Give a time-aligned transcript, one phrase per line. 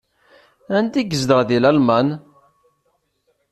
[0.77, 2.07] Anda ay yezdeɣ deg Lalman?